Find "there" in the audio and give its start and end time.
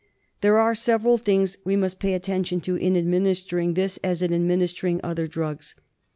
0.41-0.57